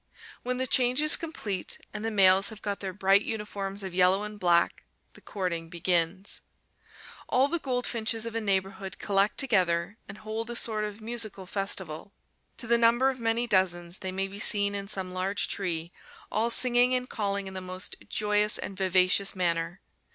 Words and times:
When 0.41 0.57
the 0.57 0.65
change 0.65 0.99
is 0.99 1.15
complete, 1.15 1.77
and 1.93 2.03
the 2.03 2.09
males 2.09 2.49
have 2.49 2.63
got 2.63 2.79
their 2.79 2.91
bright 2.91 3.21
uniforms 3.21 3.83
of 3.83 3.93
yellow 3.93 4.23
and 4.23 4.39
black, 4.39 4.83
the 5.13 5.21
courting 5.21 5.69
begins. 5.69 6.41
All 7.29 7.47
the 7.47 7.59
goldfinches 7.59 8.25
of 8.25 8.33
a 8.33 8.41
neighborhood 8.41 8.97
collect 8.97 9.37
together 9.37 9.99
and 10.09 10.17
hold 10.17 10.49
a 10.49 10.55
sort 10.55 10.85
of 10.85 11.01
musical 11.01 11.45
festival. 11.45 12.13
To 12.57 12.65
the 12.65 12.79
number 12.79 13.11
of 13.11 13.19
many 13.19 13.45
dozens 13.45 13.99
they 13.99 14.11
may 14.11 14.27
be 14.27 14.39
seen 14.39 14.73
in 14.73 14.87
some 14.87 15.13
large 15.13 15.47
tree, 15.47 15.91
all 16.31 16.49
singing 16.49 16.95
and 16.95 17.07
calling 17.07 17.45
in 17.45 17.53
the 17.53 17.61
most 17.61 17.95
joyous 18.09 18.57
and 18.57 18.75
vivacious 18.75 19.35
manner. 19.35 19.81